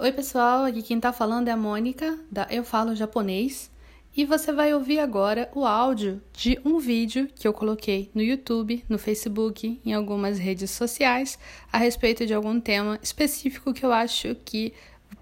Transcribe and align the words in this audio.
Oi, 0.00 0.12
pessoal, 0.12 0.64
aqui 0.64 0.80
quem 0.80 1.00
tá 1.00 1.12
falando 1.12 1.48
é 1.48 1.50
a 1.50 1.56
Mônica, 1.56 2.16
da 2.30 2.46
Eu 2.48 2.62
Falo 2.62 2.94
Japonês, 2.94 3.68
e 4.16 4.24
você 4.24 4.52
vai 4.52 4.72
ouvir 4.72 5.00
agora 5.00 5.50
o 5.52 5.66
áudio 5.66 6.22
de 6.32 6.56
um 6.64 6.78
vídeo 6.78 7.28
que 7.34 7.48
eu 7.48 7.52
coloquei 7.52 8.08
no 8.14 8.22
YouTube, 8.22 8.84
no 8.88 8.96
Facebook, 8.96 9.80
em 9.84 9.92
algumas 9.92 10.38
redes 10.38 10.70
sociais, 10.70 11.36
a 11.72 11.78
respeito 11.78 12.24
de 12.24 12.32
algum 12.32 12.60
tema 12.60 12.96
específico 13.02 13.74
que 13.74 13.84
eu 13.84 13.92
acho 13.92 14.36
que 14.44 14.72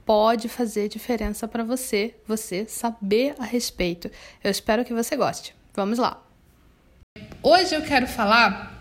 pode 0.05 0.47
fazer 0.47 0.91
diferença 0.91 1.49
para 1.49 1.65
você, 1.65 2.15
você 2.27 2.67
saber 2.67 3.35
a 3.39 3.47
respeito. 3.47 4.11
Eu 4.45 4.51
espero 4.51 4.85
que 4.85 4.93
você 4.93 5.17
goste. 5.17 5.55
Vamos 5.73 5.99
lá. 5.99 6.23
Hoje 7.43 7.75
eu 7.75 7.81
quero 7.81 8.07
falar, 8.07 8.79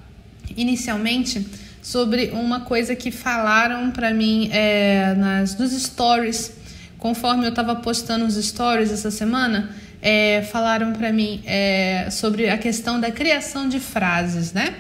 inicialmente, 0.58 1.65
sobre 1.86 2.32
uma 2.34 2.62
coisa 2.62 2.96
que 2.96 3.12
falaram 3.12 3.92
para 3.92 4.12
mim 4.12 4.50
é, 4.52 5.14
nas, 5.14 5.56
nos 5.56 5.72
stories, 5.72 6.52
conforme 6.98 7.46
eu 7.46 7.50
estava 7.50 7.76
postando 7.76 8.26
os 8.26 8.44
stories 8.44 8.92
essa 8.92 9.12
semana, 9.12 9.70
é, 10.02 10.42
falaram 10.52 10.94
para 10.94 11.14
mim 11.14 11.44
é, 11.46 12.08
sobre 12.10 12.50
a 12.50 12.58
questão 12.58 13.00
da 13.00 13.12
criação 13.12 13.70
de 13.70 13.80
frases, 13.80 14.52
né? 14.52 14.74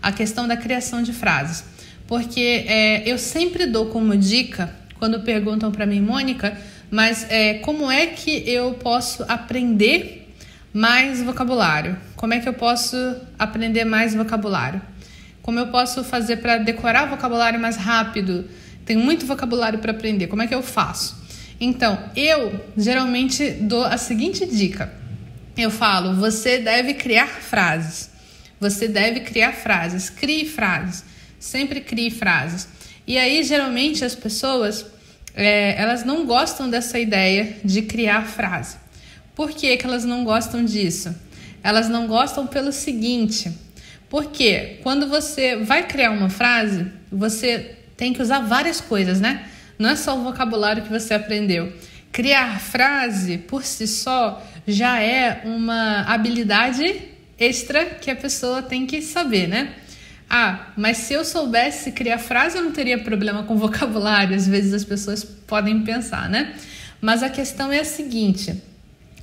A 0.00 0.12
questão 0.12 0.46
da 0.46 0.56
criação 0.56 1.02
de 1.02 1.12
frases. 1.12 1.64
Porque 2.06 2.64
é, 2.68 3.02
eu 3.10 3.18
sempre 3.18 3.66
dou 3.66 3.86
como 3.86 4.16
dica, 4.16 4.72
quando 5.00 5.18
perguntam 5.22 5.72
para 5.72 5.84
mim, 5.84 6.00
Mônica, 6.00 6.56
mas 6.88 7.26
é, 7.28 7.54
como 7.54 7.90
é 7.90 8.06
que 8.06 8.48
eu 8.48 8.74
posso 8.74 9.24
aprender 9.24 10.32
mais 10.72 11.20
vocabulário? 11.20 11.96
Como 12.14 12.32
é 12.32 12.38
que 12.38 12.48
eu 12.48 12.54
posso 12.54 12.96
aprender 13.36 13.84
mais 13.84 14.14
vocabulário? 14.14 14.80
Como 15.42 15.58
eu 15.58 15.66
posso 15.66 16.04
fazer 16.04 16.36
para 16.36 16.58
decorar 16.58 17.06
vocabulário 17.06 17.60
mais 17.60 17.76
rápido? 17.76 18.48
Tenho 18.86 19.00
muito 19.00 19.26
vocabulário 19.26 19.80
para 19.80 19.90
aprender. 19.90 20.28
Como 20.28 20.40
é 20.40 20.46
que 20.46 20.54
eu 20.54 20.62
faço? 20.62 21.20
Então, 21.60 21.98
eu 22.16 22.64
geralmente 22.76 23.50
dou 23.50 23.84
a 23.84 23.98
seguinte 23.98 24.46
dica. 24.46 24.92
Eu 25.56 25.70
falo: 25.70 26.14
você 26.14 26.58
deve 26.58 26.94
criar 26.94 27.26
frases. 27.26 28.10
Você 28.60 28.86
deve 28.86 29.20
criar 29.20 29.52
frases. 29.52 30.08
Crie 30.08 30.48
frases. 30.48 31.04
Sempre 31.38 31.80
crie 31.80 32.10
frases. 32.10 32.68
E 33.06 33.18
aí, 33.18 33.42
geralmente, 33.42 34.04
as 34.04 34.14
pessoas 34.14 34.86
é, 35.34 35.80
elas 35.80 36.04
não 36.04 36.26
gostam 36.26 36.68
dessa 36.68 36.98
ideia 36.98 37.56
de 37.64 37.82
criar 37.82 38.26
frase. 38.26 38.76
Por 39.34 39.50
que, 39.50 39.76
que 39.76 39.86
elas 39.86 40.04
não 40.04 40.24
gostam 40.24 40.64
disso? 40.64 41.14
Elas 41.62 41.88
não 41.88 42.06
gostam 42.06 42.46
pelo 42.46 42.72
seguinte: 42.72 43.52
porque 44.12 44.78
quando 44.82 45.08
você 45.08 45.56
vai 45.56 45.86
criar 45.86 46.10
uma 46.10 46.28
frase, 46.28 46.84
você 47.10 47.76
tem 47.96 48.12
que 48.12 48.20
usar 48.20 48.40
várias 48.40 48.78
coisas, 48.78 49.22
né? 49.22 49.48
Não 49.78 49.88
é 49.88 49.96
só 49.96 50.14
o 50.18 50.22
vocabulário 50.22 50.82
que 50.82 50.90
você 50.90 51.14
aprendeu. 51.14 51.72
Criar 52.12 52.60
frase 52.60 53.38
por 53.38 53.64
si 53.64 53.86
só 53.88 54.46
já 54.68 55.00
é 55.00 55.40
uma 55.46 56.02
habilidade 56.02 57.00
extra 57.38 57.86
que 57.86 58.10
a 58.10 58.14
pessoa 58.14 58.60
tem 58.60 58.84
que 58.84 59.00
saber, 59.00 59.48
né? 59.48 59.76
Ah, 60.28 60.66
mas 60.76 60.98
se 60.98 61.14
eu 61.14 61.24
soubesse 61.24 61.90
criar 61.92 62.18
frase, 62.18 62.58
eu 62.58 62.64
não 62.64 62.70
teria 62.70 62.98
problema 62.98 63.44
com 63.44 63.56
vocabulário. 63.56 64.36
Às 64.36 64.46
vezes 64.46 64.74
as 64.74 64.84
pessoas 64.84 65.24
podem 65.24 65.84
pensar, 65.84 66.28
né? 66.28 66.54
Mas 67.00 67.22
a 67.22 67.30
questão 67.30 67.72
é 67.72 67.78
a 67.78 67.84
seguinte: 67.84 68.62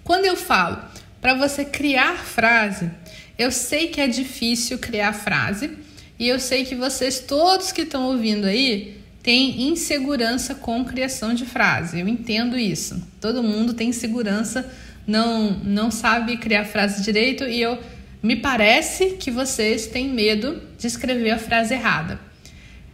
quando 0.03 0.25
eu 0.25 0.35
falo 0.35 0.79
para 1.21 1.35
você 1.35 1.63
criar 1.63 2.15
frase, 2.15 2.89
eu 3.39 3.51
sei 3.51 3.87
que 3.87 4.01
é 4.01 4.07
difícil 4.07 4.77
criar 4.77 5.13
frase 5.13 5.71
e 6.19 6.27
eu 6.27 6.37
sei 6.41 6.65
que 6.65 6.75
vocês 6.75 7.21
todos 7.21 7.71
que 7.71 7.83
estão 7.83 8.03
ouvindo 8.07 8.45
aí 8.45 8.97
têm 9.23 9.69
insegurança 9.69 10.53
com 10.53 10.83
criação 10.83 11.33
de 11.33 11.45
frase. 11.45 12.01
Eu 12.01 12.07
entendo 12.09 12.59
isso. 12.59 13.01
Todo 13.21 13.41
mundo 13.41 13.73
tem 13.73 13.89
insegurança, 13.89 14.69
não 15.07 15.51
não 15.63 15.89
sabe 15.89 16.35
criar 16.35 16.65
frase 16.65 17.01
direito 17.01 17.45
e 17.45 17.61
eu 17.61 17.79
me 18.21 18.35
parece 18.35 19.11
que 19.11 19.31
vocês 19.31 19.87
têm 19.87 20.09
medo 20.09 20.61
de 20.77 20.87
escrever 20.87 21.31
a 21.31 21.39
frase 21.39 21.73
errada. 21.73 22.19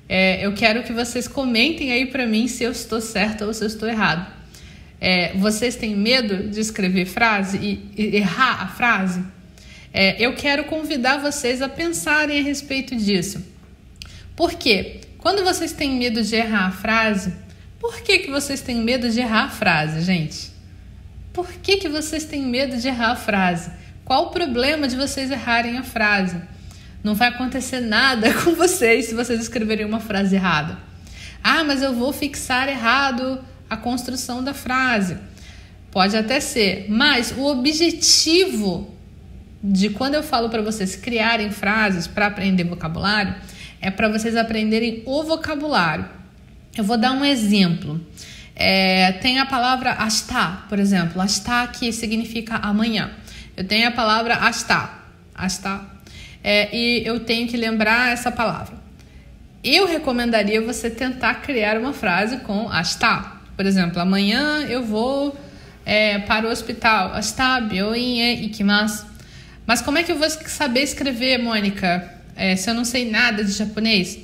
É, 0.07 0.45
eu 0.45 0.53
quero 0.53 0.83
que 0.83 0.94
vocês 0.94 1.27
comentem 1.27 1.91
aí 1.91 2.06
para 2.06 2.27
mim 2.27 2.47
se 2.47 2.63
eu 2.63 2.72
estou 2.72 3.01
certa 3.01 3.47
ou 3.47 3.51
se 3.51 3.63
eu 3.63 3.67
estou 3.67 3.89
errado. 3.89 4.31
É, 5.01 5.33
vocês 5.33 5.75
têm 5.75 5.95
medo 5.95 6.47
de 6.50 6.59
escrever 6.59 7.06
frase 7.06 7.57
e, 7.57 7.91
e 7.97 8.16
errar 8.17 8.62
a 8.62 8.67
frase? 8.67 9.33
É, 9.97 10.17
eu 10.19 10.35
quero 10.35 10.66
convidar 10.66 11.19
vocês 11.19 11.61
a 11.61 11.69
pensarem 11.69 12.38
a 12.38 12.44
respeito 12.44 12.94
disso. 12.97 13.41
Por 14.35 14.56
quê? 14.56 15.00
Quando 15.17 15.41
vocês 15.41 15.72
têm 15.72 15.97
medo 15.97 16.22
de 16.22 16.35
errar 16.35 16.66
a 16.66 16.72
frase, 16.72 17.33
por 17.79 18.01
que, 18.01 18.19
que 18.19 18.29
vocês 18.29 18.59
têm 18.59 18.75
medo 18.75 19.09
de 19.09 19.22
errar 19.22 19.45
a 19.45 19.50
frase, 19.50 20.01
gente? 20.01 20.51
Por 21.31 21.50
que, 21.50 21.78
que 21.78 21.88
vocês 21.88 22.25
têm 22.25 22.41
medo 22.41 22.75
de 22.75 22.89
errar 22.89 23.11
a 23.11 23.16
frase? 23.16 23.72
Qual 24.03 24.25
o 24.25 24.29
problema 24.31 24.85
de 24.85 24.97
vocês 24.97 25.31
errarem 25.31 25.78
a 25.78 25.83
frase? 25.83 26.41
Não 27.01 27.16
vai 27.16 27.29
acontecer 27.29 27.79
nada 27.79 28.33
com 28.44 28.53
vocês 28.53 29.06
se 29.06 29.16
vocês 29.16 29.39
escreverem 29.39 29.85
uma 29.85 30.01
frase 30.01 30.35
errada. 30.35 30.77
Ah, 31.41 31.63
mas 31.63 31.81
eu 31.81 31.94
vou 31.94 32.12
fixar 32.12 32.67
errado 32.67 33.41
a 33.69 33.77
construção 33.77 34.44
da 34.44 34.53
frase. 34.53 35.16
Pode 35.89 36.17
até 36.17 36.41
ser, 36.41 36.88
mas 36.89 37.31
o 37.31 37.45
objetivo 37.45 38.94
de 39.67 39.89
quando 39.89 40.13
eu 40.13 40.21
falo 40.21 40.49
para 40.49 40.61
vocês 40.61 40.95
criarem 40.95 41.49
frases 41.49 42.05
para 42.05 42.27
aprender 42.27 42.63
vocabulário, 42.65 43.33
é 43.81 43.89
para 43.89 44.07
vocês 44.07 44.35
aprenderem 44.35 45.01
o 45.05 45.23
vocabulário. 45.23 46.05
Eu 46.77 46.83
vou 46.83 46.97
dar 46.97 47.11
um 47.13 47.25
exemplo. 47.25 47.99
É, 48.55 49.13
tem 49.13 49.39
a 49.39 49.45
palavra 49.45 49.91
asta, 49.93 50.63
por 50.69 50.77
exemplo, 50.77 51.19
asta 51.19 51.67
que 51.67 51.91
significa 51.91 52.55
amanhã. 52.57 53.11
Eu 53.57 53.65
tenho 53.65 53.87
a 53.87 53.91
palavra 53.91 54.35
asta, 54.35 54.93
asta, 55.33 55.81
é, 56.43 56.69
e 56.75 57.05
eu 57.05 57.21
tenho 57.21 57.47
que 57.47 57.57
lembrar 57.57 58.13
essa 58.13 58.31
palavra. 58.31 58.75
Eu 59.63 59.87
recomendaria 59.87 60.61
você 60.61 60.91
tentar 60.91 61.35
criar 61.35 61.77
uma 61.79 61.91
frase 61.91 62.37
com 62.37 62.69
asta. 62.69 63.31
Por 63.57 63.65
exemplo, 63.65 63.99
amanhã 63.99 64.59
eu 64.69 64.83
vou 64.83 65.35
é, 65.83 66.19
para 66.19 66.47
o 66.47 66.51
hospital. 66.51 67.13
Asta, 67.13 67.59
byoin 67.61 68.19
e 68.19 68.45
ikimasu. 68.45 69.14
Mas 69.65 69.81
como 69.81 69.97
é 69.97 70.03
que 70.03 70.11
eu 70.11 70.17
vou 70.17 70.29
saber 70.29 70.81
escrever, 70.81 71.37
Mônica, 71.37 72.11
é, 72.35 72.55
se 72.55 72.69
eu 72.69 72.73
não 72.73 72.85
sei 72.85 73.09
nada 73.09 73.43
de 73.43 73.51
japonês? 73.51 74.19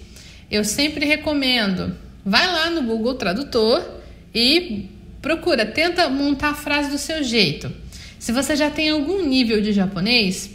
Eu 0.49 0.63
sempre 0.63 1.05
recomendo, 1.05 1.95
vai 2.25 2.45
lá 2.45 2.69
no 2.69 2.83
Google 2.83 3.15
Tradutor 3.15 4.01
e 4.33 4.89
procura, 5.21 5.65
tenta 5.65 6.09
montar 6.09 6.49
a 6.49 6.53
frase 6.53 6.91
do 6.91 6.97
seu 6.97 7.23
jeito. 7.23 7.71
Se 8.19 8.31
você 8.31 8.55
já 8.55 8.69
tem 8.69 8.89
algum 8.89 9.25
nível 9.25 9.61
de 9.61 9.71
japonês, 9.71 10.49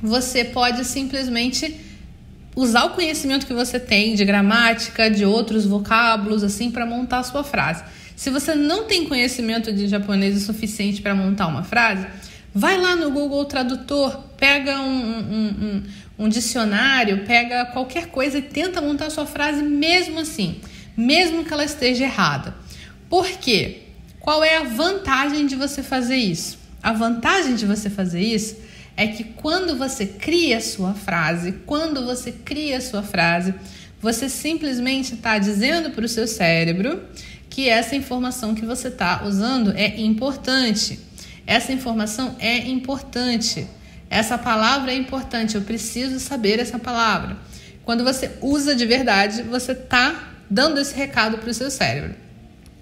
você 0.00 0.44
pode 0.44 0.84
simplesmente 0.84 1.74
usar 2.54 2.84
o 2.84 2.90
conhecimento 2.90 3.46
que 3.46 3.54
você 3.54 3.80
tem 3.80 4.14
de 4.14 4.24
gramática, 4.24 5.10
de 5.10 5.24
outros 5.24 5.64
vocábulos, 5.64 6.42
assim, 6.42 6.70
para 6.70 6.84
montar 6.84 7.20
a 7.20 7.22
sua 7.22 7.42
frase. 7.42 7.82
Se 8.14 8.30
você 8.30 8.54
não 8.54 8.84
tem 8.84 9.06
conhecimento 9.06 9.72
de 9.72 9.88
japonês 9.88 10.36
o 10.36 10.40
suficiente 10.40 11.00
para 11.00 11.14
montar 11.14 11.46
uma 11.46 11.64
frase, 11.64 12.06
Vai 12.54 12.78
lá 12.78 12.94
no 12.94 13.10
Google 13.10 13.44
Tradutor, 13.46 14.24
pega 14.36 14.78
um, 14.80 14.84
um, 14.84 15.46
um, 15.48 15.82
um 16.18 16.28
dicionário, 16.28 17.24
pega 17.24 17.64
qualquer 17.66 18.08
coisa 18.08 18.38
e 18.38 18.42
tenta 18.42 18.80
montar 18.80 19.08
sua 19.08 19.24
frase 19.24 19.62
mesmo 19.62 20.20
assim, 20.20 20.60
mesmo 20.96 21.44
que 21.44 21.52
ela 21.52 21.64
esteja 21.64 22.04
errada. 22.04 22.54
Por 23.08 23.26
quê? 23.26 23.82
Qual 24.20 24.44
é 24.44 24.58
a 24.58 24.64
vantagem 24.64 25.46
de 25.46 25.56
você 25.56 25.82
fazer 25.82 26.16
isso? 26.16 26.58
A 26.82 26.92
vantagem 26.92 27.54
de 27.54 27.64
você 27.64 27.88
fazer 27.88 28.20
isso 28.20 28.56
é 28.96 29.06
que 29.06 29.24
quando 29.24 29.76
você 29.76 30.04
cria 30.04 30.60
sua 30.60 30.92
frase, 30.92 31.52
quando 31.64 32.04
você 32.04 32.32
cria 32.32 32.80
sua 32.80 33.02
frase, 33.02 33.54
você 34.00 34.28
simplesmente 34.28 35.14
está 35.14 35.38
dizendo 35.38 35.90
para 35.90 36.04
o 36.04 36.08
seu 36.08 36.26
cérebro 36.26 37.02
que 37.48 37.68
essa 37.68 37.94
informação 37.94 38.54
que 38.54 38.66
você 38.66 38.88
está 38.88 39.24
usando 39.24 39.72
é 39.72 40.00
importante. 40.00 40.98
Essa 41.46 41.72
informação 41.72 42.36
é 42.38 42.58
importante. 42.68 43.66
Essa 44.08 44.36
palavra 44.36 44.92
é 44.92 44.96
importante. 44.96 45.54
Eu 45.54 45.62
preciso 45.62 46.20
saber 46.20 46.58
essa 46.58 46.78
palavra. 46.78 47.36
Quando 47.84 48.04
você 48.04 48.30
usa 48.40 48.74
de 48.74 48.86
verdade, 48.86 49.42
você 49.42 49.72
está 49.72 50.30
dando 50.48 50.78
esse 50.78 50.94
recado 50.94 51.38
para 51.38 51.50
o 51.50 51.54
seu 51.54 51.70
cérebro. 51.70 52.14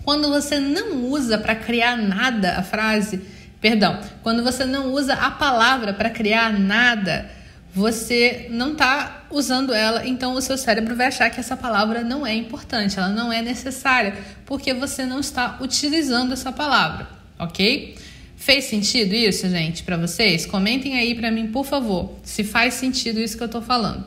Quando 0.05 0.29
você 0.29 0.59
não 0.59 1.05
usa 1.05 1.39
para 1.39 1.55
criar 1.55 1.97
nada 1.97 2.57
a 2.57 2.63
frase, 2.63 3.21
perdão, 3.61 4.01
quando 4.23 4.43
você 4.43 4.65
não 4.65 4.93
usa 4.93 5.15
a 5.15 5.31
palavra 5.31 5.93
para 5.93 6.11
criar 6.11 6.53
nada, 6.53 7.31
você 7.73 8.49
não 8.51 8.73
está 8.73 9.25
usando 9.31 9.73
ela, 9.73 10.07
então 10.07 10.35
o 10.35 10.41
seu 10.41 10.59
cérebro 10.59 10.97
vai 10.97 11.07
achar 11.07 11.31
que 11.31 11.39
essa 11.39 11.57
palavra 11.57 12.03
não 12.03 12.27
é 12.27 12.35
importante, 12.35 12.99
ela 12.99 13.09
não 13.09 13.33
é 13.33 13.41
necessária, 13.41 14.17
porque 14.45 14.75
você 14.75 15.05
não 15.07 15.21
está 15.21 15.59
utilizando 15.61 16.33
essa 16.33 16.51
palavra, 16.51 17.09
ok? 17.39 17.97
Fez 18.41 18.65
sentido 18.65 19.15
isso, 19.15 19.47
gente, 19.51 19.83
para 19.83 19.99
vocês? 19.99 20.47
Comentem 20.47 20.99
aí 20.99 21.15
para 21.15 21.31
mim, 21.31 21.49
por 21.49 21.67
favor, 21.67 22.19
se 22.23 22.43
faz 22.43 22.73
sentido 22.73 23.21
isso 23.21 23.37
que 23.37 23.45
eu 23.45 23.49
tô 23.51 23.61
falando. 23.61 24.07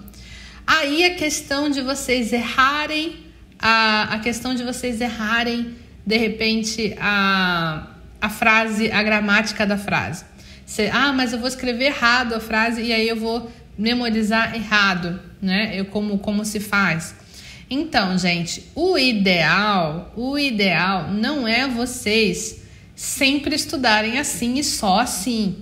Aí 0.65 1.05
a 1.05 1.13
questão 1.13 1.69
de 1.69 1.81
vocês 1.81 2.33
errarem, 2.33 3.17
a, 3.59 4.15
a 4.15 4.19
questão 4.19 4.55
de 4.55 4.63
vocês 4.63 4.99
errarem 4.99 5.75
de 6.03 6.17
repente 6.17 6.95
a, 6.99 7.91
a 8.19 8.27
frase, 8.27 8.91
a 8.91 9.03
gramática 9.03 9.67
da 9.67 9.77
frase. 9.77 10.25
Você, 10.65 10.89
ah, 10.91 11.13
mas 11.13 11.31
eu 11.31 11.37
vou 11.37 11.47
escrever 11.47 11.85
errado 11.85 12.33
a 12.33 12.39
frase 12.39 12.81
e 12.81 12.91
aí 12.91 13.07
eu 13.07 13.15
vou 13.15 13.51
memorizar 13.77 14.55
errado, 14.55 15.21
né? 15.39 15.79
Eu 15.79 15.85
como 15.85 16.17
como 16.17 16.43
se 16.43 16.59
faz. 16.59 17.13
Então, 17.69 18.17
gente, 18.17 18.63
o 18.73 18.97
ideal, 18.97 20.11
o 20.17 20.39
ideal 20.39 21.11
não 21.11 21.47
é 21.47 21.67
vocês 21.67 22.62
sempre 22.95 23.55
estudarem 23.55 24.19
assim 24.19 24.55
e 24.55 24.63
só 24.63 24.99
assim. 24.99 25.57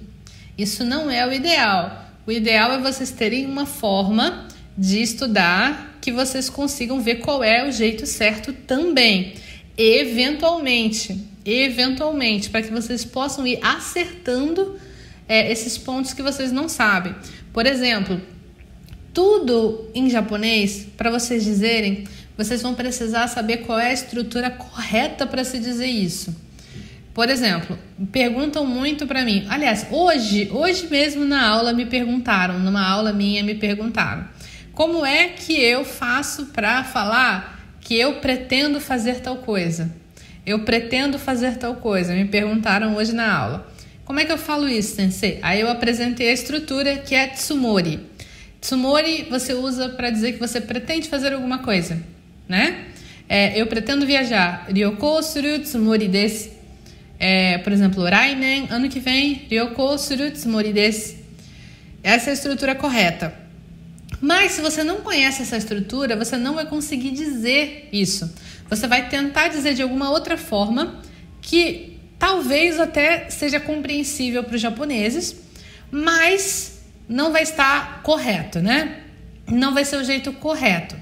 Isso 0.57 0.83
não 0.83 1.09
é 1.09 1.25
o 1.25 1.33
ideal. 1.33 2.05
O 2.25 2.31
ideal 2.31 2.71
é 2.73 2.77
vocês 2.79 3.11
terem 3.11 3.45
uma 3.45 3.65
forma 3.65 4.47
de 4.77 5.01
estudar 5.01 5.97
que 6.01 6.11
vocês 6.11 6.49
consigam 6.49 6.99
ver 7.01 7.15
qual 7.15 7.43
é 7.43 7.67
o 7.67 7.71
jeito 7.71 8.05
certo 8.05 8.53
também. 8.53 9.33
Eventualmente, 9.77 11.19
eventualmente, 11.45 12.49
para 12.49 12.61
que 12.61 12.71
vocês 12.71 13.05
possam 13.05 13.45
ir 13.45 13.59
acertando 13.61 14.79
é, 15.27 15.51
esses 15.51 15.77
pontos 15.77 16.13
que 16.13 16.21
vocês 16.21 16.51
não 16.51 16.67
sabem. 16.67 17.15
Por 17.53 17.65
exemplo, 17.65 18.21
tudo 19.13 19.89
em 19.93 20.09
japonês, 20.09 20.87
para 20.97 21.09
vocês 21.09 21.43
dizerem, 21.43 22.05
vocês 22.37 22.61
vão 22.61 22.73
precisar 22.73 23.27
saber 23.27 23.57
qual 23.57 23.79
é 23.79 23.89
a 23.89 23.93
estrutura 23.93 24.49
correta 24.49 25.25
para 25.25 25.43
se 25.43 25.59
dizer 25.59 25.87
isso. 25.87 26.35
Por 27.13 27.29
exemplo, 27.29 27.77
perguntam 28.11 28.65
muito 28.65 29.05
para 29.05 29.25
mim. 29.25 29.45
Aliás, 29.49 29.85
hoje, 29.91 30.49
hoje 30.51 30.87
mesmo 30.89 31.25
na 31.25 31.45
aula 31.45 31.73
me 31.73 31.85
perguntaram, 31.85 32.57
numa 32.59 32.87
aula 32.87 33.11
minha 33.11 33.43
me 33.43 33.55
perguntaram, 33.55 34.25
como 34.71 35.05
é 35.05 35.27
que 35.27 35.53
eu 35.53 35.83
faço 35.83 36.47
para 36.47 36.83
falar 36.83 37.59
que 37.81 37.97
eu 37.97 38.15
pretendo 38.15 38.79
fazer 38.79 39.19
tal 39.19 39.37
coisa? 39.37 39.93
Eu 40.45 40.59
pretendo 40.59 41.19
fazer 41.19 41.57
tal 41.57 41.75
coisa. 41.75 42.13
Me 42.13 42.25
perguntaram 42.25 42.95
hoje 42.95 43.13
na 43.13 43.31
aula. 43.31 43.71
Como 44.05 44.19
é 44.19 44.25
que 44.25 44.31
eu 44.31 44.37
falo 44.37 44.67
isso, 44.67 44.95
sensei? 44.95 45.39
Aí 45.41 45.61
eu 45.61 45.69
apresentei 45.69 46.29
a 46.29 46.33
estrutura 46.33 46.97
que 46.97 47.13
é 47.13 47.27
tsumori. 47.27 47.99
Tsumori 48.59 49.27
você 49.29 49.53
usa 49.53 49.89
para 49.89 50.09
dizer 50.09 50.33
que 50.33 50.39
você 50.39 50.59
pretende 50.59 51.07
fazer 51.07 51.33
alguma 51.33 51.59
coisa, 51.59 52.01
né? 52.47 52.85
É, 53.29 53.59
eu 53.59 53.67
pretendo 53.67 54.05
viajar. 54.05 54.67
Ryoko 54.69 55.21
suru 55.21 55.59
tsumori 55.59 56.07
desu. 56.07 56.60
É, 57.23 57.59
por 57.59 57.71
exemplo, 57.71 58.03
rainen, 58.03 58.67
ano 58.71 58.89
que 58.89 58.99
vem, 58.99 59.45
ryoko 59.47 59.95
suru 59.99 60.31
tsumori 60.31 60.73
desu. 60.73 61.17
Essa 62.01 62.29
é 62.29 62.31
a 62.31 62.33
estrutura 62.33 62.73
correta. 62.73 63.31
Mas 64.19 64.53
se 64.53 64.61
você 64.61 64.83
não 64.83 65.01
conhece 65.01 65.43
essa 65.43 65.55
estrutura, 65.55 66.15
você 66.15 66.35
não 66.35 66.55
vai 66.55 66.65
conseguir 66.65 67.11
dizer 67.11 67.89
isso. 67.93 68.33
Você 68.67 68.87
vai 68.87 69.07
tentar 69.07 69.49
dizer 69.49 69.75
de 69.75 69.83
alguma 69.83 70.09
outra 70.09 70.35
forma 70.35 70.99
que 71.43 71.99
talvez 72.17 72.79
até 72.79 73.29
seja 73.29 73.59
compreensível 73.59 74.43
para 74.43 74.55
os 74.55 74.61
japoneses, 74.61 75.35
mas 75.91 76.81
não 77.07 77.31
vai 77.31 77.43
estar 77.43 78.01
correto, 78.01 78.59
né? 78.61 79.01
Não 79.47 79.75
vai 79.75 79.85
ser 79.85 79.97
o 79.97 80.03
jeito 80.03 80.33
correto. 80.33 80.95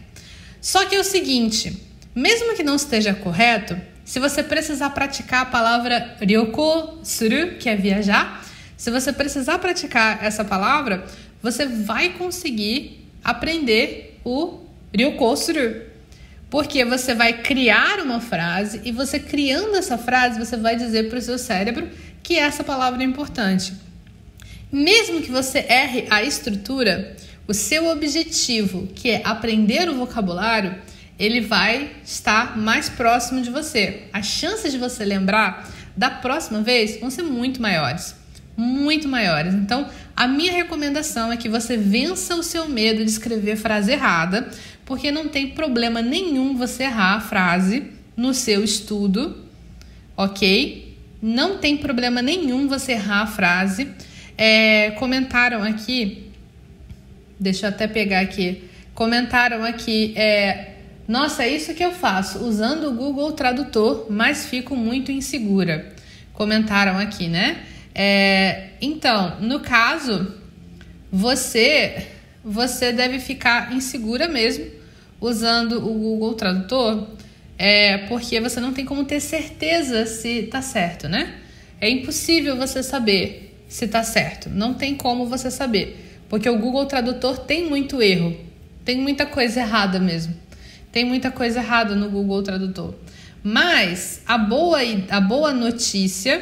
Só 0.60 0.86
que 0.86 0.98
é 0.98 1.00
o 1.00 1.04
seguinte, 1.04 1.82
mesmo 2.14 2.58
que 2.58 2.64
não 2.64 2.76
esteja 2.76 3.14
correto, 3.14 3.80
se 4.10 4.20
você 4.20 4.42
precisar 4.42 4.90
praticar 4.90 5.44
a 5.44 5.46
palavra 5.46 6.16
ryoko 6.20 6.98
suru, 7.04 7.58
que 7.60 7.70
é 7.70 7.76
viajar, 7.76 8.44
se 8.76 8.90
você 8.90 9.14
precisar 9.14 9.60
praticar 9.60 10.26
essa 10.26 10.44
palavra, 10.44 11.06
você 11.44 11.68
vai 11.68 12.10
conseguir 12.14 13.06
aprender 13.24 14.20
o 14.26 14.62
ryoko 14.92 15.38
suru. 15.38 15.84
Porque 16.50 16.84
você 16.84 17.14
vai 17.14 17.34
criar 17.44 18.00
uma 18.00 18.20
frase 18.20 18.82
e 18.84 18.92
você 18.92 19.20
criando 19.20 19.76
essa 19.76 19.96
frase, 19.96 20.40
você 20.40 20.58
vai 20.58 20.76
dizer 20.76 21.08
para 21.08 21.20
o 21.20 21.22
seu 21.22 21.38
cérebro 21.38 21.88
que 22.24 22.36
essa 22.36 22.64
palavra 22.64 23.04
é 23.04 23.06
importante. 23.06 23.74
Mesmo 24.72 25.22
que 25.22 25.30
você 25.30 25.60
erre 25.60 26.08
a 26.10 26.24
estrutura, 26.24 27.16
o 27.48 27.54
seu 27.54 27.86
objetivo, 27.90 28.88
que 28.88 29.12
é 29.12 29.22
aprender 29.24 29.88
o 29.88 29.94
vocabulário, 29.94 30.74
ele 31.20 31.42
vai 31.42 31.92
estar 32.04 32.58
mais 32.58 32.88
próximo 32.88 33.42
de 33.42 33.50
você. 33.50 34.04
As 34.14 34.26
chances 34.26 34.72
de 34.72 34.78
você 34.78 35.04
lembrar 35.04 35.70
da 35.96 36.10
próxima 36.10 36.62
vez 36.62 36.98
vão 37.00 37.10
ser 37.10 37.24
muito 37.24 37.62
maiores. 37.62 38.16
Muito 38.56 39.08
maiores. 39.08 39.54
Então, 39.54 39.90
a 40.16 40.28
minha 40.28 40.52
recomendação 40.52 41.32
é 41.32 41.38
que 41.38 41.50
você 41.50 41.76
vença 41.76 42.36
o 42.36 42.44
seu 42.44 42.70
medo 42.70 43.04
de 43.04 43.12
escrever 43.12 43.58
frase 43.58 43.92
errada, 43.92 44.50
porque 44.86 45.12
não 45.12 45.28
tem 45.28 45.50
problema 45.50 46.02
nenhum 46.02 46.56
você 46.56 46.84
errar 46.84 47.16
a 47.16 47.22
frase 47.22 47.92
no 48.16 48.34
seu 48.34 48.64
estudo, 48.64 49.46
ok? 50.16 50.98
Não 51.22 51.58
tem 51.58 51.78
problema 51.78 52.22
nenhum 52.22 52.68
você 52.68 52.94
errar 52.94 53.22
a 53.24 53.28
frase. 53.28 53.90
É, 54.38 54.92
comentaram 54.92 55.64
aqui, 55.64 56.32
deixa 57.38 57.66
eu 57.66 57.70
até 57.70 57.88
pegar 57.88 58.22
aqui. 58.22 58.70
Comentaram 58.94 59.64
aqui, 59.64 60.14
é, 60.18 60.79
nossa, 61.10 61.44
é 61.44 61.50
isso 61.50 61.74
que 61.74 61.84
eu 61.84 61.92
faço, 61.92 62.38
usando 62.38 62.84
o 62.84 62.94
Google 62.94 63.32
Tradutor, 63.32 64.06
mas 64.12 64.46
fico 64.46 64.76
muito 64.76 65.12
insegura. 65.12 65.92
Comentaram 66.34 67.00
aqui, 67.00 67.28
né? 67.28 67.64
É, 67.96 68.68
então, 68.80 69.40
no 69.42 69.60
caso, 69.60 70.36
você 71.12 72.06
você 72.46 72.94
deve 72.94 73.18
ficar 73.18 73.74
insegura 73.74 74.28
mesmo 74.28 74.68
usando 75.20 75.78
o 75.78 75.96
Google 75.96 76.36
Tradutor, 76.36 77.08
é, 77.58 77.98
porque 78.08 78.40
você 78.40 78.60
não 78.60 78.72
tem 78.72 78.86
como 78.86 79.04
ter 79.04 79.20
certeza 79.20 80.06
se 80.06 80.44
tá 80.44 80.62
certo, 80.62 81.10
né? 81.10 81.38
É 81.82 81.90
impossível 81.90 82.56
você 82.56 82.84
saber 82.84 83.60
se 83.68 83.86
está 83.86 84.04
certo. 84.04 84.48
Não 84.48 84.76
tem 84.76 84.94
como 84.94 85.26
você 85.26 85.50
saber, 85.50 86.20
porque 86.30 86.48
o 86.48 86.60
Google 86.60 86.86
Tradutor 86.86 87.40
tem 87.40 87.68
muito 87.68 88.00
erro, 88.00 88.38
tem 88.86 89.00
muita 89.00 89.26
coisa 89.26 89.62
errada 89.62 90.00
mesmo. 90.00 90.49
Tem 90.92 91.06
muita 91.06 91.30
coisa 91.30 91.60
errada 91.60 91.96
no 91.96 92.10
Google 92.10 92.42
Tradutor. 92.42 92.96
Mas 93.44 94.22
a 94.26 94.38
boa, 94.38 94.80
a 95.10 95.22
boa 95.22 95.54
notícia, 95.54 96.42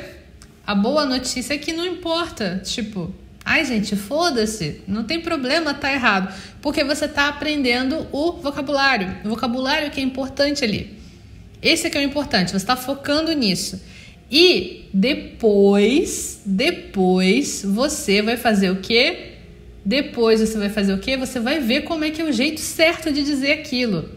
a 0.66 0.74
boa 0.74 1.06
notícia 1.06 1.54
é 1.54 1.58
que 1.58 1.74
não 1.74 1.86
importa, 1.86 2.62
tipo, 2.64 3.14
ai 3.46 3.64
gente, 3.66 3.96
foda-se, 3.96 4.82
não 4.88 5.04
tem 5.04 5.22
problema 5.22 5.74
tá 5.74 5.92
errado, 5.94 6.34
porque 6.62 6.84
você 6.84 7.06
está 7.06 7.28
aprendendo 7.28 8.08
o 8.12 8.34
vocabulário, 8.34 9.16
o 9.24 9.30
vocabulário 9.30 9.92
que 9.92 10.00
é 10.00 10.04
importante 10.04 10.64
ali. 10.64 10.98
Esse 11.62 11.88
é 11.88 11.90
que 11.90 11.98
é 11.98 12.02
o 12.02 12.04
importante, 12.04 12.52
você 12.52 12.58
está 12.58 12.76
focando 12.76 13.32
nisso. 13.34 13.82
E 14.30 14.90
depois, 14.94 16.42
depois 16.46 17.64
você 17.64 18.22
vai 18.22 18.38
fazer 18.38 18.72
o 18.72 18.78
quê? 18.78 19.34
Depois 19.86 20.42
você 20.42 20.58
vai 20.58 20.70
fazer 20.70 20.94
o 20.94 20.98
quê? 20.98 21.16
Você 21.16 21.40
vai 21.40 21.60
ver 21.60 21.84
como 21.84 22.04
é 22.04 22.12
que 22.12 22.22
é 22.22 22.26
o 22.26 22.32
jeito 22.34 22.60
certo 22.60 23.12
de 23.12 23.24
dizer 23.24 23.54
aquilo. 23.54 24.17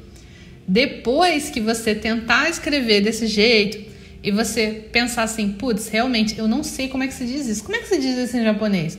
Depois 0.73 1.51
que 1.51 1.61
você 1.61 1.97
tentar 1.97 2.49
escrever 2.49 3.01
desse 3.01 3.27
jeito 3.27 3.91
e 4.23 4.31
você 4.31 4.89
pensar 4.93 5.25
assim, 5.25 5.51
putz, 5.51 5.89
realmente 5.89 6.39
eu 6.39 6.47
não 6.47 6.63
sei 6.63 6.87
como 6.87 7.03
é 7.03 7.09
que 7.09 7.15
se 7.15 7.27
diz 7.27 7.49
isso. 7.49 7.65
Como 7.65 7.75
é 7.75 7.81
que 7.81 7.89
se 7.89 7.99
diz 7.99 8.17
isso 8.17 8.37
em 8.37 8.45
japonês? 8.45 8.97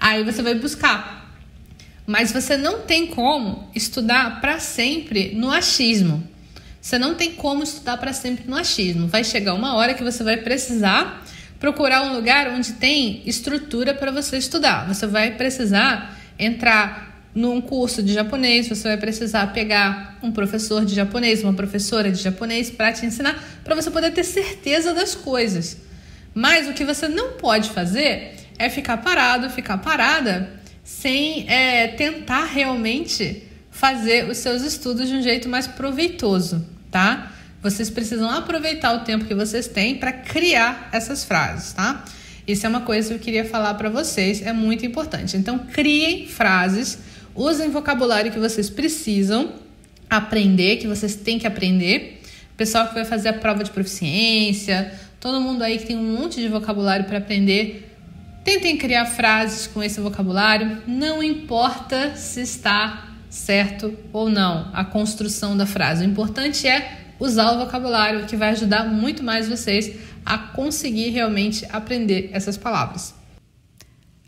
Aí 0.00 0.24
você 0.24 0.40
vai 0.40 0.54
buscar. 0.54 1.38
Mas 2.06 2.32
você 2.32 2.56
não 2.56 2.80
tem 2.80 3.08
como 3.08 3.68
estudar 3.74 4.40
para 4.40 4.58
sempre 4.58 5.34
no 5.34 5.50
achismo. 5.50 6.26
Você 6.80 6.98
não 6.98 7.14
tem 7.14 7.32
como 7.32 7.62
estudar 7.62 7.98
para 7.98 8.14
sempre 8.14 8.48
no 8.48 8.56
achismo. 8.56 9.06
Vai 9.06 9.22
chegar 9.22 9.52
uma 9.52 9.74
hora 9.74 9.92
que 9.92 10.02
você 10.02 10.24
vai 10.24 10.38
precisar 10.38 11.22
procurar 11.58 12.02
um 12.04 12.14
lugar 12.14 12.48
onde 12.48 12.72
tem 12.72 13.20
estrutura 13.26 13.92
para 13.92 14.10
você 14.10 14.38
estudar. 14.38 14.88
Você 14.88 15.06
vai 15.06 15.32
precisar 15.32 16.18
entrar 16.38 17.09
num 17.34 17.60
curso 17.60 18.02
de 18.02 18.12
japonês, 18.12 18.68
você 18.68 18.88
vai 18.88 18.96
precisar 18.96 19.48
pegar 19.48 20.18
um 20.22 20.32
professor 20.32 20.84
de 20.84 20.94
japonês, 20.94 21.42
uma 21.42 21.52
professora 21.52 22.10
de 22.10 22.20
japonês 22.20 22.70
para 22.70 22.92
te 22.92 23.06
ensinar, 23.06 23.42
para 23.62 23.74
você 23.74 23.90
poder 23.90 24.10
ter 24.12 24.24
certeza 24.24 24.92
das 24.92 25.14
coisas. 25.14 25.76
Mas 26.34 26.68
o 26.68 26.72
que 26.72 26.84
você 26.84 27.06
não 27.08 27.32
pode 27.32 27.70
fazer 27.70 28.34
é 28.58 28.68
ficar 28.68 28.98
parado, 28.98 29.48
ficar 29.50 29.78
parada, 29.78 30.50
sem 30.82 31.48
é, 31.48 31.88
tentar 31.88 32.44
realmente 32.44 33.44
fazer 33.70 34.28
os 34.28 34.38
seus 34.38 34.62
estudos 34.62 35.08
de 35.08 35.14
um 35.14 35.22
jeito 35.22 35.48
mais 35.48 35.66
proveitoso, 35.66 36.66
tá? 36.90 37.32
Vocês 37.62 37.88
precisam 37.88 38.28
aproveitar 38.28 38.94
o 38.94 39.00
tempo 39.00 39.24
que 39.24 39.34
vocês 39.34 39.68
têm 39.68 39.96
para 39.96 40.12
criar 40.12 40.88
essas 40.92 41.24
frases, 41.24 41.72
tá? 41.72 42.04
Isso 42.46 42.66
é 42.66 42.68
uma 42.68 42.80
coisa 42.80 43.10
que 43.10 43.14
eu 43.14 43.18
queria 43.18 43.44
falar 43.44 43.74
para 43.74 43.88
vocês, 43.88 44.42
é 44.42 44.52
muito 44.52 44.84
importante. 44.84 45.36
Então, 45.36 45.58
criem 45.58 46.26
frases, 46.26 46.98
usem 47.34 47.70
vocabulário 47.70 48.32
que 48.32 48.38
vocês 48.38 48.68
precisam 48.68 49.52
aprender, 50.08 50.76
que 50.76 50.86
vocês 50.86 51.14
têm 51.14 51.38
que 51.38 51.46
aprender. 51.46 52.20
Pessoal 52.56 52.88
que 52.88 52.94
vai 52.94 53.04
fazer 53.04 53.28
a 53.28 53.32
prova 53.32 53.64
de 53.64 53.70
proficiência, 53.70 54.92
todo 55.20 55.40
mundo 55.40 55.62
aí 55.62 55.78
que 55.78 55.86
tem 55.86 55.96
um 55.96 56.18
monte 56.18 56.40
de 56.40 56.48
vocabulário 56.48 57.06
para 57.06 57.18
aprender, 57.18 57.94
tentem 58.44 58.76
criar 58.76 59.06
frases 59.06 59.66
com 59.66 59.82
esse 59.82 60.00
vocabulário, 60.00 60.82
não 60.86 61.22
importa 61.22 62.16
se 62.16 62.40
está 62.40 63.08
certo 63.30 63.96
ou 64.12 64.28
não 64.28 64.68
a 64.72 64.84
construção 64.84 65.56
da 65.56 65.64
frase. 65.64 66.04
O 66.04 66.08
importante 66.08 66.66
é 66.66 66.98
usar 67.18 67.52
o 67.52 67.58
vocabulário, 67.58 68.26
que 68.26 68.36
vai 68.36 68.50
ajudar 68.50 68.84
muito 68.84 69.22
mais 69.22 69.48
vocês 69.48 69.94
a 70.24 70.36
conseguir 70.36 71.10
realmente 71.10 71.66
aprender 71.70 72.30
essas 72.32 72.56
palavras. 72.56 73.19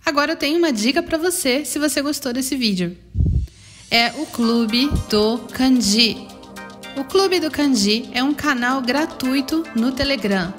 Agora 0.04 0.32
eu 0.32 0.36
tenho 0.36 0.58
uma 0.58 0.72
dica 0.72 1.02
para 1.02 1.16
você 1.16 1.64
se 1.64 1.78
você 1.78 2.02
gostou 2.02 2.32
desse 2.32 2.56
vídeo. 2.56 2.96
É 3.90 4.10
o 4.18 4.26
Clube 4.26 4.90
do 5.08 5.38
Kanji. 5.52 6.26
O 6.96 7.04
Clube 7.04 7.38
do 7.38 7.50
Kanji 7.50 8.10
é 8.12 8.22
um 8.22 8.34
canal 8.34 8.82
gratuito 8.82 9.64
no 9.76 9.92
Telegram. 9.92 10.52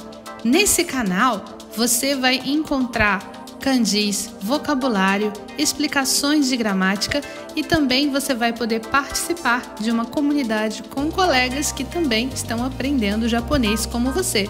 Nesse 0.45 0.85
canal, 0.85 1.57
você 1.75 2.15
vai 2.15 2.35
encontrar 2.45 3.19
kanjis, 3.59 4.29
vocabulário, 4.41 5.31
explicações 5.57 6.47
de 6.47 6.57
gramática 6.57 7.21
e 7.55 7.63
também 7.63 8.09
você 8.09 8.33
vai 8.33 8.53
poder 8.53 8.79
participar 8.81 9.75
de 9.79 9.91
uma 9.91 10.05
comunidade 10.05 10.83
com 10.83 11.11
colegas 11.11 11.71
que 11.71 11.83
também 11.83 12.29
estão 12.33 12.63
aprendendo 12.65 13.29
japonês 13.29 13.85
como 13.85 14.11
você. 14.11 14.49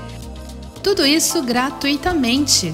Tudo 0.84 1.06
isso 1.06 1.42
gratuitamente. 1.42 2.74